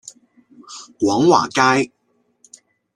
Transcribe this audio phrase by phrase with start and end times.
[0.99, 1.91] 廣華街